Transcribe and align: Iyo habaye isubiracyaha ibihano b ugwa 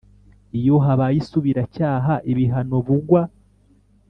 Iyo 0.59 0.75
habaye 0.85 1.15
isubiracyaha 1.23 2.13
ibihano 2.31 2.75
b 2.85 2.87
ugwa 2.97 3.21